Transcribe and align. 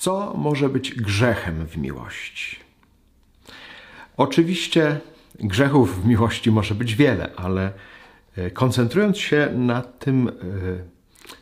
Co 0.00 0.34
może 0.36 0.68
być 0.68 0.94
grzechem 0.94 1.66
w 1.66 1.76
miłości? 1.76 2.56
Oczywiście 4.16 5.00
grzechów 5.40 6.02
w 6.02 6.06
miłości 6.06 6.50
może 6.50 6.74
być 6.74 6.94
wiele, 6.94 7.30
ale 7.36 7.72
e, 8.36 8.50
koncentrując 8.50 9.18
się 9.18 9.48
na 9.54 9.82
tym, 9.82 10.28
e, 10.28 10.32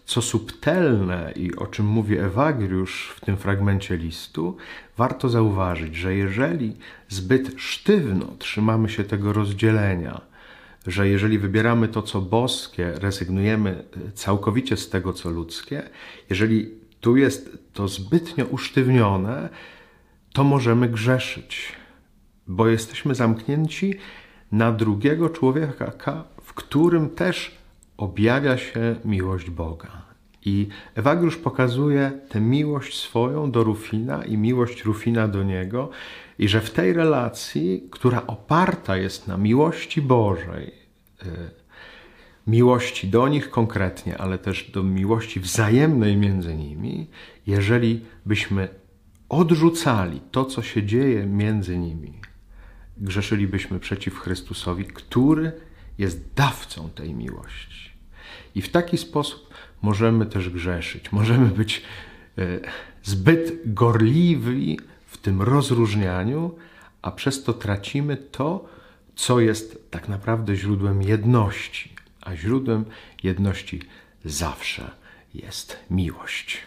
co 0.05 0.23
subtelne 0.23 1.33
i 1.37 1.57
o 1.57 1.67
czym 1.67 1.87
mówi 1.87 2.19
Ewagriusz 2.19 3.15
w 3.17 3.21
tym 3.21 3.37
fragmencie 3.37 3.97
listu, 3.97 4.57
warto 4.97 5.29
zauważyć, 5.29 5.97
że 5.97 6.15
jeżeli 6.15 6.77
zbyt 7.09 7.55
sztywno 7.57 8.27
trzymamy 8.39 8.89
się 8.89 9.05
tego 9.05 9.33
rozdzielenia, 9.33 10.21
że 10.87 11.09
jeżeli 11.09 11.39
wybieramy 11.39 11.89
to, 11.89 12.03
co 12.03 12.21
boskie, 12.21 12.93
rezygnujemy 12.93 13.71
e, 13.71 14.13
całkowicie 14.13 14.77
z 14.77 14.89
tego, 14.89 15.13
co 15.13 15.31
ludzkie, 15.31 15.83
jeżeli 16.31 16.71
tu 17.01 17.17
jest 17.17 17.68
to 17.79 17.89
zbytnio 17.89 18.45
usztywnione, 18.45 19.49
to 20.33 20.45
możemy 20.45 20.89
grzeszyć, 20.89 21.73
bo 22.47 22.69
jesteśmy 22.69 23.15
zamknięci 23.15 23.95
na 24.53 24.73
drugiego 24.73 25.31
człowieka, 25.31 26.25
w 26.43 26.55
którym 26.55 27.11
też 27.11 27.59
objawia 27.97 28.59
się 28.59 28.97
miłość 29.05 29.51
Boga. 29.51 30.03
I 30.45 30.69
Ewagriusz 30.95 31.37
pokazuje 31.37 32.13
tę 32.29 32.41
miłość 32.41 33.01
swoją 33.01 33.51
do 33.51 33.65
Rufina 33.65 34.25
i 34.25 34.37
miłość 34.37 34.85
Rufina 34.85 35.29
do 35.29 35.43
niego, 35.43 35.91
i 36.39 36.49
że 36.49 36.61
w 36.61 36.71
tej 36.71 36.93
relacji, 36.93 37.89
która 37.91 38.27
oparta 38.27 38.97
jest 38.97 39.29
na 39.29 39.37
miłości 39.37 40.03
Bożej, 40.03 40.67
y, 41.23 41.51
miłości 42.49 43.09
do 43.09 43.29
nich 43.29 43.51
konkretnie, 43.51 44.19
ale 44.19 44.39
też 44.39 44.71
do 44.71 44.83
miłości 44.83 45.41
wzajemnej 45.41 46.17
między 46.17 46.55
nimi, 46.55 47.11
jeżeli 47.47 48.05
byśmy 48.27 48.69
odrzucali 49.29 50.21
to, 50.31 50.45
co 50.45 50.63
się 50.63 50.83
dzieje 50.83 51.27
między 51.27 51.79
nimi, 51.79 52.13
grzeszylibyśmy 52.97 53.81
przeciw 53.81 54.19
Chrystusowi, 54.19 54.85
który 54.85 55.53
jest 55.99 56.35
dawcą 56.35 56.91
tej 56.91 57.15
miłości. 57.15 57.91
I 58.55 58.63
w 58.63 58.69
taki 58.69 58.99
sposób 58.99 59.55
możemy 59.83 60.27
też 60.27 60.51
grzeszyć, 60.51 61.13
możemy 61.13 61.47
być 61.47 61.83
e, 62.39 62.61
zbyt 63.03 63.75
gorliwi 63.75 64.81
w 65.07 65.19
tym 65.19 65.43
rozróżnianiu, 65.43 66.55
a 67.03 67.11
przez 67.11 67.45
to 67.45 67.53
tracimy 67.53 68.17
to, 68.17 68.69
co 69.17 69.41
jest 69.41 69.91
tak 69.91 70.09
naprawdę 70.09 70.57
źródłem 70.57 71.03
jedności. 71.03 71.99
A 72.29 72.37
źródłem 72.37 72.85
jedności 73.23 73.83
zawsze 74.25 74.91
jest 75.35 75.77
miłość. 75.91 76.59